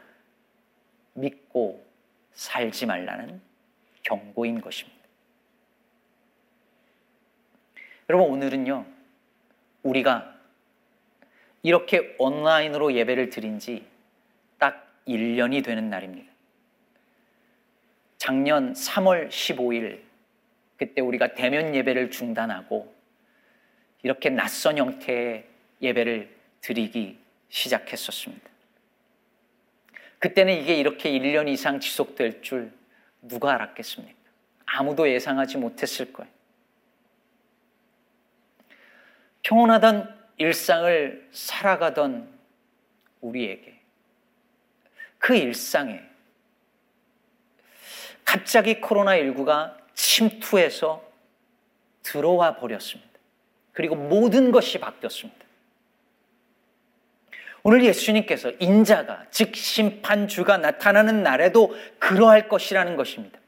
믿고 1.14 1.84
살지 2.32 2.86
말라는 2.86 3.40
경고인 4.02 4.60
것입니다. 4.60 4.98
여러분, 8.08 8.30
오늘은요, 8.30 8.86
우리가 9.82 10.34
이렇게 11.62 12.14
온라인으로 12.18 12.94
예배를 12.94 13.30
드린 13.30 13.58
지 13.58 13.90
딱 14.60 14.94
1년이 15.08 15.64
되는 15.64 15.90
날입니다. 15.90 16.30
작년 18.18 18.74
3월 18.74 19.28
15일, 19.30 20.02
그때 20.76 21.00
우리가 21.00 21.34
대면 21.34 21.74
예배를 21.74 22.10
중단하고 22.10 22.94
이렇게 24.02 24.30
낯선 24.30 24.78
형태의 24.78 25.46
예배를 25.80 26.34
드리기 26.60 27.18
시작했었습니다. 27.48 28.50
그때는 30.18 30.54
이게 30.60 30.74
이렇게 30.74 31.10
1년 31.10 31.48
이상 31.48 31.80
지속될 31.80 32.42
줄 32.42 32.72
누가 33.22 33.54
알았겠습니까? 33.54 34.18
아무도 34.66 35.10
예상하지 35.10 35.56
못했을 35.56 36.12
거예요. 36.12 36.30
평온하던 39.42 40.14
일상을 40.36 41.28
살아가던 41.32 42.30
우리에게 43.20 43.80
그 45.18 45.34
일상에 45.34 46.02
갑자기 48.24 48.80
코로나19가 48.80 49.76
침투해서 49.94 51.04
들어와 52.02 52.56
버렸습니다. 52.56 53.10
그리고 53.72 53.96
모든 53.96 54.52
것이 54.52 54.78
바뀌었습니다. 54.78 55.39
오늘 57.62 57.84
예수님께서 57.84 58.52
인자가 58.58 59.26
즉 59.30 59.54
심판주가 59.54 60.56
나타나는 60.56 61.22
날에도 61.22 61.76
그러할 61.98 62.48
것이라는 62.48 62.96
것입니다. 62.96 63.38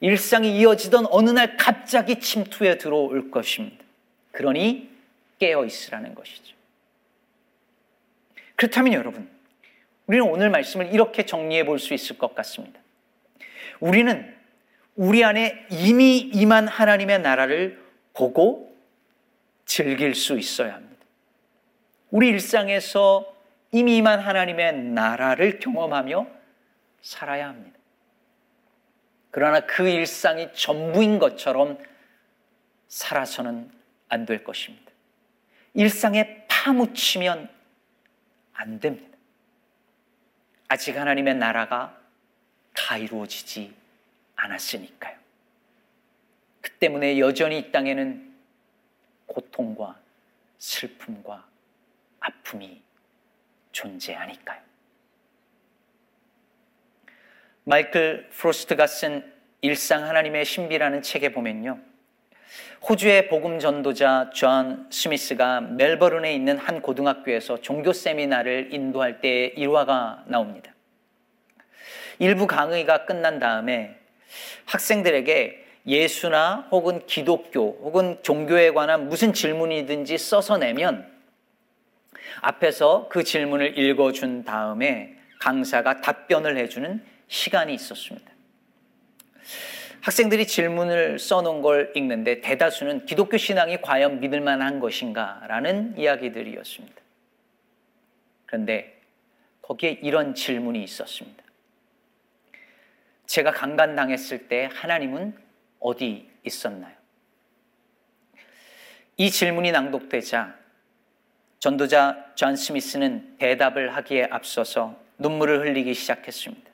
일상이 0.00 0.58
이어지던 0.58 1.06
어느 1.10 1.30
날 1.30 1.56
갑자기 1.56 2.20
침투에 2.20 2.78
들어올 2.78 3.30
것입니다. 3.30 3.84
그러니 4.32 4.90
깨어 5.38 5.64
있으라는 5.64 6.14
것이죠. 6.14 6.54
그렇다면 8.56 8.92
여러분, 8.92 9.28
우리는 10.06 10.26
오늘 10.26 10.50
말씀을 10.50 10.92
이렇게 10.92 11.24
정리해 11.26 11.64
볼 11.64 11.78
수 11.78 11.94
있을 11.94 12.18
것 12.18 12.34
같습니다. 12.34 12.78
우리는 13.80 14.32
우리 14.94 15.24
안에 15.24 15.66
이미 15.70 16.18
임한 16.18 16.68
하나님의 16.68 17.20
나라를 17.20 17.82
보고 18.12 18.72
즐길 19.64 20.14
수 20.14 20.38
있어야 20.38 20.74
합니다. 20.74 20.93
우리 22.14 22.28
일상에서 22.28 23.34
이미 23.72 23.96
임한 23.96 24.20
하나님의 24.20 24.84
나라를 24.84 25.58
경험하며 25.58 26.28
살아야 27.02 27.48
합니다. 27.48 27.76
그러나 29.32 29.58
그 29.58 29.88
일상이 29.88 30.48
전부인 30.54 31.18
것처럼 31.18 31.76
살아서는 32.86 33.68
안 34.08 34.26
될 34.26 34.44
것입니다. 34.44 34.92
일상에 35.72 36.46
파묻히면 36.46 37.50
안 38.52 38.78
됩니다. 38.78 39.18
아직 40.68 40.96
하나님의 40.96 41.34
나라가 41.34 41.98
다 42.74 42.96
이루어지지 42.96 43.74
않았으니까요. 44.36 45.18
그 46.60 46.70
때문에 46.74 47.18
여전히 47.18 47.58
이 47.58 47.72
땅에는 47.72 48.36
고통과 49.26 49.98
슬픔과 50.58 51.53
아픔이 52.24 52.82
존재하니까요. 53.72 54.60
마이클 57.64 58.28
프로스트가 58.30 58.86
쓴 58.86 59.32
일상 59.60 60.04
하나님의 60.04 60.44
신비라는 60.44 61.02
책에 61.02 61.32
보면요. 61.32 61.78
호주의 62.88 63.28
복음 63.28 63.58
전도자 63.58 64.30
존 64.34 64.86
스미스가 64.90 65.62
멜버른에 65.62 66.34
있는 66.34 66.58
한 66.58 66.82
고등학교에서 66.82 67.60
종교 67.62 67.92
세미나를 67.92 68.72
인도할 68.72 69.20
때 69.20 69.46
일화가 69.56 70.24
나옵니다. 70.26 70.74
일부 72.18 72.46
강의가 72.46 73.06
끝난 73.06 73.38
다음에 73.38 73.98
학생들에게 74.66 75.64
예수나 75.86 76.68
혹은 76.70 77.04
기독교 77.06 77.78
혹은 77.82 78.18
종교에 78.22 78.70
관한 78.70 79.08
무슨 79.08 79.32
질문이든지 79.32 80.18
써서 80.18 80.58
내면 80.58 81.13
앞에서 82.40 83.08
그 83.08 83.24
질문을 83.24 83.78
읽어준 83.78 84.44
다음에 84.44 85.16
강사가 85.40 86.00
답변을 86.00 86.56
해주는 86.56 87.04
시간이 87.28 87.74
있었습니다. 87.74 88.32
학생들이 90.00 90.46
질문을 90.46 91.18
써놓은 91.18 91.62
걸 91.62 91.92
읽는데 91.96 92.42
대다수는 92.42 93.06
기독교 93.06 93.38
신앙이 93.38 93.80
과연 93.80 94.20
믿을 94.20 94.40
만한 94.40 94.78
것인가? 94.78 95.42
라는 95.48 95.96
이야기들이었습니다. 95.96 96.94
그런데 98.44 99.00
거기에 99.62 99.98
이런 100.02 100.34
질문이 100.34 100.82
있었습니다. 100.84 101.42
제가 103.26 103.52
강간당했을 103.52 104.48
때 104.48 104.68
하나님은 104.72 105.36
어디 105.80 106.28
있었나요? 106.44 106.94
이 109.16 109.30
질문이 109.30 109.72
낭독되자 109.72 110.63
전도자 111.64 112.26
존 112.34 112.56
스미스는 112.56 113.38
대답을 113.38 113.96
하기에 113.96 114.28
앞서서 114.30 115.00
눈물을 115.16 115.60
흘리기 115.60 115.94
시작했습니다. 115.94 116.70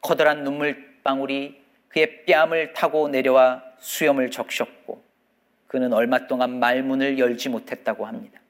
커다란 0.00 0.44
눈물방울이 0.44 1.60
그의 1.88 2.24
뺨을 2.24 2.74
타고 2.74 3.08
내려와 3.08 3.64
수염을 3.80 4.30
적셨고 4.30 5.02
그는 5.66 5.92
얼마 5.92 6.28
동안 6.28 6.60
말문을 6.60 7.18
열지 7.18 7.48
못했다고 7.48 8.06
합니다. 8.06 8.40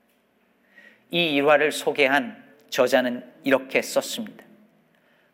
이 1.11 1.33
일화를 1.37 1.73
소개한 1.73 2.45
저자는 2.69 3.25
이렇게 3.43 3.81
썼습니다. 3.81 4.45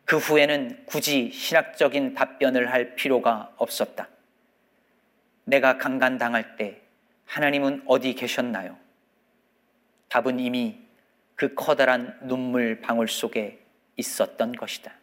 그 0.05 0.15
후에는 0.15 0.83
굳이 0.85 1.29
신학적인 1.33 2.13
답변을 2.13 2.71
할 2.71 2.95
필요가 2.95 3.51
없었다. 3.57 4.07
내가 5.43 5.77
강간당할 5.77 6.55
때 6.55 6.79
하나님은 7.25 7.83
어디 7.85 8.13
계셨나요? 8.13 8.84
답은 10.09 10.39
이미 10.39 10.79
그 11.35 11.53
커다란 11.53 12.17
눈물 12.23 12.79
방울 12.79 13.07
속에 13.07 13.59
있었던 13.97 14.53
것이다. 14.53 14.93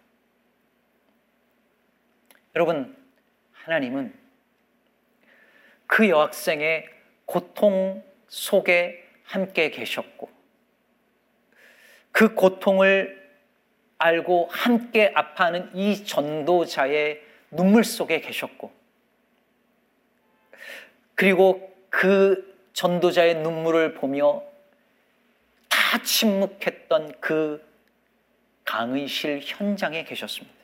여러분, 2.54 2.96
하나님은 3.52 4.14
그 5.86 6.08
여학생의 6.08 6.88
고통 7.26 8.02
속에 8.28 9.06
함께 9.24 9.70
계셨고, 9.70 10.30
그 12.10 12.34
고통을 12.34 13.22
알고 13.98 14.48
함께 14.50 15.12
아파하는 15.14 15.74
이 15.74 16.04
전도자의 16.04 17.22
눈물 17.50 17.84
속에 17.84 18.20
계셨고, 18.20 18.72
그리고 21.14 21.72
그 21.88 22.58
전도자의 22.72 23.36
눈물을 23.36 23.94
보며 23.94 24.42
다 25.92 26.02
침묵했던 26.02 27.20
그 27.20 27.62
강의실 28.64 29.42
현장에 29.44 30.04
계셨습니다. 30.04 30.56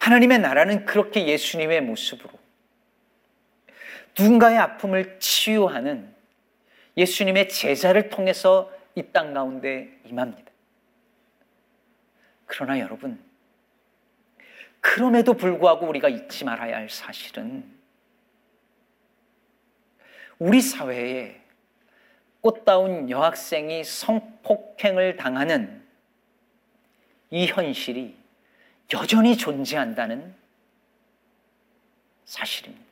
하나님의 0.00 0.40
나라는 0.40 0.84
그렇게 0.84 1.24
예수님의 1.28 1.82
모습으로 1.82 2.28
누군가의 4.18 4.58
아픔을 4.58 5.20
치유하는 5.20 6.12
예수님의 6.96 7.50
제자를 7.50 8.08
통해서 8.08 8.72
이 8.96 9.02
땅 9.12 9.32
가운데 9.32 9.96
임합니다. 10.06 10.50
그러나 12.46 12.80
여러분, 12.80 13.24
그럼에도 14.80 15.34
불구하고 15.34 15.86
우리가 15.86 16.08
잊지 16.08 16.44
말아야 16.44 16.78
할 16.78 16.90
사실은 16.90 17.64
우리 20.40 20.60
사회에 20.60 21.43
꽃다운 22.44 23.08
여학생이 23.08 23.84
성폭행을 23.84 25.16
당하는 25.16 25.82
이 27.30 27.46
현실이 27.46 28.14
여전히 28.92 29.38
존재한다는 29.38 30.34
사실입니다. 32.26 32.84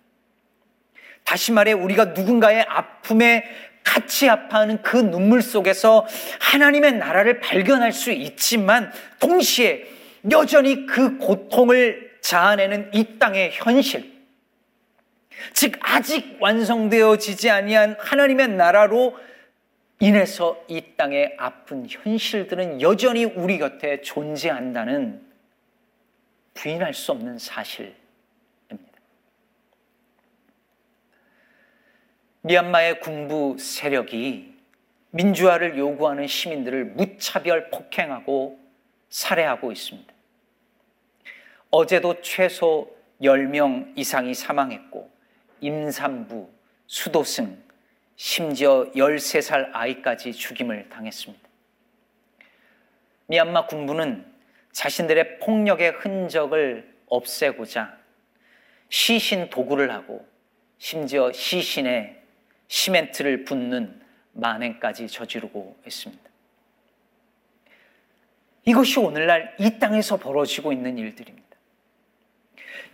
다시 1.22 1.52
말해 1.52 1.72
우리가 1.72 2.06
누군가의 2.06 2.62
아픔에 2.62 3.44
같이 3.84 4.26
아파하는 4.26 4.80
그 4.80 4.96
눈물 4.96 5.42
속에서 5.42 6.06
하나님의 6.40 6.94
나라를 6.94 7.40
발견할 7.40 7.92
수 7.92 8.10
있지만 8.10 8.90
동시에 9.20 9.86
여전히 10.30 10.86
그 10.86 11.18
고통을 11.18 12.16
자아내는 12.22 12.94
이 12.94 13.18
땅의 13.18 13.50
현실 13.52 14.12
즉 15.52 15.72
아직 15.80 16.38
완성되어지지 16.40 17.50
아니한 17.50 17.96
하나님의 17.98 18.48
나라로 18.48 19.14
인해서 20.02 20.60
이 20.66 20.82
땅의 20.96 21.36
아픈 21.38 21.86
현실들은 21.88 22.80
여전히 22.80 23.24
우리 23.24 23.58
곁에 23.58 24.00
존재한다는 24.00 25.24
부인할 26.54 26.92
수 26.92 27.12
없는 27.12 27.38
사실입니다. 27.38 28.00
미얀마의 32.40 32.98
군부 32.98 33.56
세력이 33.60 34.52
민주화를 35.10 35.78
요구하는 35.78 36.26
시민들을 36.26 36.84
무차별 36.86 37.70
폭행하고 37.70 38.58
살해하고 39.08 39.70
있습니다. 39.70 40.12
어제도 41.70 42.20
최소 42.22 42.92
10명 43.22 43.92
이상이 43.96 44.34
사망했고 44.34 45.08
임산부, 45.60 46.50
수도승, 46.88 47.61
심지어 48.24 48.88
13살 48.94 49.70
아이까지 49.72 50.32
죽임을 50.32 50.88
당했습니다. 50.90 51.48
미얀마 53.26 53.66
군부는 53.66 54.24
자신들의 54.70 55.40
폭력의 55.40 55.90
흔적을 55.90 56.94
없애고자 57.06 57.98
시신 58.88 59.50
도구를 59.50 59.90
하고 59.90 60.24
심지어 60.78 61.32
시신에 61.32 62.22
시멘트를 62.68 63.44
붓는 63.44 64.00
만행까지 64.34 65.08
저지르고 65.08 65.76
있습니다. 65.84 66.22
이것이 68.66 69.00
오늘날 69.00 69.56
이 69.58 69.80
땅에서 69.80 70.16
벌어지고 70.16 70.72
있는 70.72 70.96
일들입니다. 70.96 71.56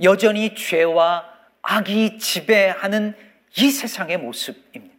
여전히 0.04 0.54
죄와 0.54 1.30
악이 1.60 2.16
지배하는 2.18 3.14
이 3.58 3.70
세상의 3.70 4.16
모습입니다. 4.16 4.97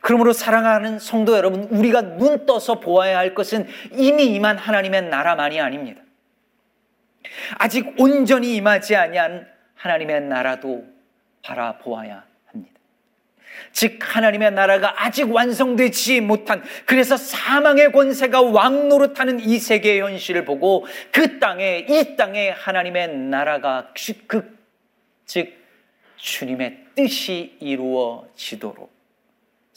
그러므로 0.00 0.32
사랑하는 0.32 0.98
성도 0.98 1.36
여러분, 1.36 1.64
우리가 1.64 2.16
눈 2.16 2.46
떠서 2.46 2.80
보아야 2.80 3.18
할 3.18 3.34
것은 3.34 3.66
이미 3.92 4.26
임한 4.26 4.58
하나님의 4.58 5.02
나라만이 5.08 5.60
아닙니다. 5.60 6.02
아직 7.58 7.94
온전히 7.98 8.56
임하지 8.56 8.96
아니한 8.96 9.46
하나님의 9.74 10.22
나라도 10.22 10.84
바라보아야 11.42 12.24
합니다. 12.46 12.80
즉 13.72 13.98
하나님의 14.00 14.52
나라가 14.52 15.04
아직 15.04 15.30
완성되지 15.30 16.20
못한 16.20 16.62
그래서 16.86 17.16
사망의 17.16 17.92
권세가 17.92 18.42
왕노릇하는 18.42 19.40
이 19.40 19.58
세계의 19.58 20.00
현실을 20.00 20.44
보고 20.44 20.86
그 21.12 21.38
땅에 21.38 21.86
이 21.88 22.16
땅에 22.16 22.50
하나님의 22.50 23.16
나라가 23.16 23.92
그, 24.26 24.58
즉 25.26 25.52
주님의 26.16 26.84
뜻이 26.94 27.56
이루어지도록 27.60 28.97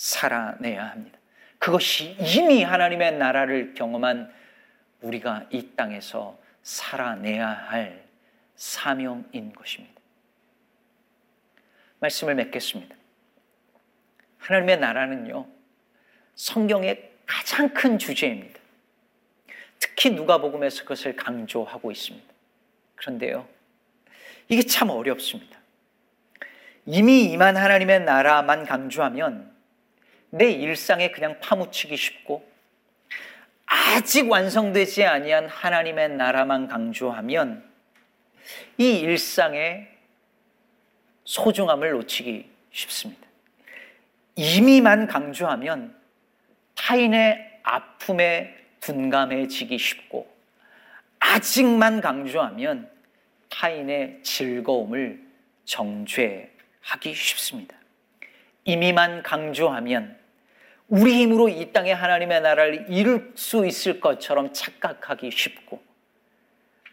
살아내야 0.01 0.89
합니다. 0.89 1.19
그것이 1.59 2.17
이미 2.19 2.63
하나님의 2.63 3.17
나라를 3.17 3.75
경험한 3.75 4.33
우리가 5.01 5.45
이 5.51 5.75
땅에서 5.75 6.39
살아내야 6.63 7.47
할 7.47 8.03
사명인 8.55 9.53
것입니다. 9.53 10.01
말씀을 11.99 12.33
맺겠습니다. 12.33 12.95
하나님의 14.39 14.79
나라는요, 14.79 15.45
성경의 16.33 17.11
가장 17.27 17.69
큰 17.69 17.99
주제입니다. 17.99 18.59
특히 19.77 20.09
누가복음에서 20.09 20.81
그것을 20.81 21.15
강조하고 21.15 21.91
있습니다. 21.91 22.27
그런데요, 22.95 23.47
이게 24.49 24.63
참 24.63 24.89
어렵습니다. 24.89 25.59
이미 26.87 27.25
임한 27.25 27.55
하나님의 27.55 27.99
나라만 28.01 28.65
강조하면 28.65 29.50
내 30.31 30.49
일상에 30.49 31.11
그냥 31.11 31.39
파묻히기 31.39 31.95
쉽고 31.95 32.49
아직 33.65 34.29
완성되지 34.29 35.05
아니한 35.05 35.47
하나님의 35.47 36.09
나라만 36.09 36.67
강조하면 36.67 37.69
이 38.77 38.99
일상의 38.99 39.87
소중함을 41.25 41.91
놓치기 41.91 42.49
쉽습니다. 42.71 43.27
이미만 44.35 45.07
강조하면 45.07 45.95
타인의 46.75 47.59
아픔에 47.63 48.57
둔감해지기 48.79 49.77
쉽고 49.77 50.31
아직만 51.19 52.01
강조하면 52.01 52.89
타인의 53.49 54.23
즐거움을 54.23 55.21
정죄하기 55.65 57.13
쉽습니다. 57.13 57.75
이미만 58.63 59.23
강조하면 59.23 60.20
우리 60.91 61.21
힘으로 61.21 61.47
이 61.47 61.71
땅에 61.71 61.93
하나님의 61.93 62.41
나라를 62.41 62.85
이룰 62.89 63.31
수 63.35 63.65
있을 63.65 64.01
것처럼 64.01 64.51
착각하기 64.51 65.31
쉽고 65.31 65.81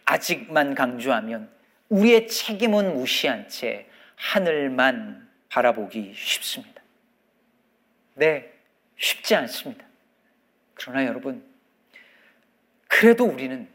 아직만 0.04 0.76
강조하면 0.76 1.50
우리의 1.88 2.28
책임은 2.28 2.94
무시한 2.94 3.48
채 3.48 3.88
하늘만 4.14 5.28
바라보기 5.48 6.12
쉽습니다. 6.14 6.80
네, 8.14 8.52
쉽지 8.96 9.34
않습니다. 9.34 9.84
그러나 10.74 11.04
여러분, 11.04 11.44
그래도 12.86 13.24
우리는 13.24 13.68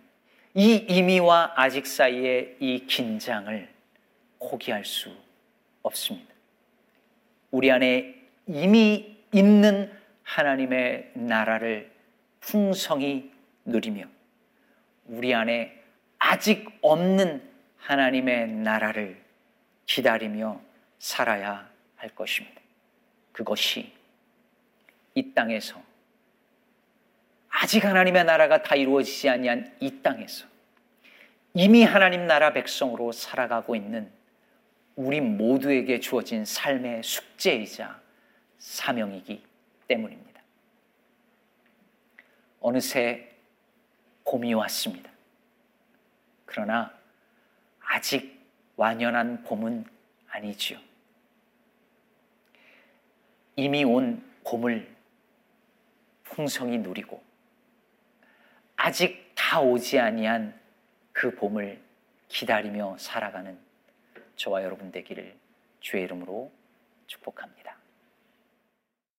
이 0.53 0.75
이미와 0.87 1.51
아직 1.57 1.85
사이의 1.85 2.55
이 2.61 2.85
긴장을 2.87 3.67
포기할 4.39 4.85
수 4.85 5.13
없습니다. 5.81 6.33
우리 7.51 7.69
안에 7.69 8.15
이미 8.47 9.17
있는 9.33 10.02
하나님의 10.23 11.11
나라를 11.13 11.91
풍성히 12.39 13.31
누리며 13.65 14.05
우리 15.05 15.33
안에 15.33 15.81
아직 16.17 16.69
없는 16.81 17.49
하나님의 17.77 18.47
나라를 18.47 19.21
기다리며 19.85 20.61
살아야 20.99 21.69
할 21.97 22.09
것입니다. 22.09 22.61
그것이 23.31 23.91
이 25.15 25.33
땅에서 25.33 25.81
아직 27.49 27.85
하나님의 27.85 28.23
나라가 28.23 28.63
다 28.63 28.75
이루어지지 28.75 29.29
아니한 29.29 29.75
이 29.79 30.01
땅에서 30.01 30.47
이미 31.53 31.83
하나님 31.83 32.25
나라 32.25 32.51
백성으로 32.53 33.11
살아가고 33.11 33.75
있는 33.75 34.11
우리 34.95 35.21
모두에게 35.21 35.99
주어진 35.99 36.45
삶의 36.45 37.03
숙제이자 37.03 37.99
사명이기 38.57 39.43
때문입니다. 39.87 40.41
어느새 42.59 43.29
봄이 44.33 44.53
왔습니다. 44.55 45.11
그러나 46.45 46.91
아직 47.79 48.41
완연한 48.75 49.43
봄은 49.43 49.85
아니지요. 50.27 50.79
이미 53.55 53.83
온 53.83 54.23
봄을 54.43 54.91
풍성히 56.23 56.79
누리고 56.79 57.23
아직 58.75 59.31
다 59.35 59.61
오지 59.61 59.99
아니한 59.99 60.59
그 61.11 61.35
봄을 61.35 61.79
기다리며 62.27 62.97
살아가는 62.97 63.57
저와 64.35 64.63
여러분 64.63 64.91
되기를 64.91 65.37
주의 65.79 66.03
이름으로 66.03 66.51
축복합니다. 67.05 67.82